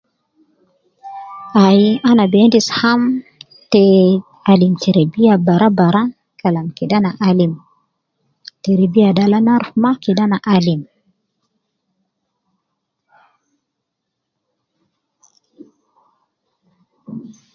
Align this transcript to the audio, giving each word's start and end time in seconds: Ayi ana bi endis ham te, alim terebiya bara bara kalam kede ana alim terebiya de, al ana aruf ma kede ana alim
Ayi 1.65 1.89
ana 2.09 2.23
bi 2.31 2.37
endis 2.43 2.67
ham 2.79 3.01
te, 3.71 3.83
alim 4.51 4.73
terebiya 4.81 5.33
bara 5.47 5.69
bara 5.79 6.03
kalam 6.41 6.67
kede 6.77 6.95
ana 6.99 7.11
alim 7.29 7.53
terebiya 8.63 9.09
de, 9.15 9.21
al 9.25 9.33
ana 9.39 9.51
aruf 9.57 9.71
ma 9.83 9.91
kede 10.03 10.21
ana 10.25 10.37
alim 10.55 10.81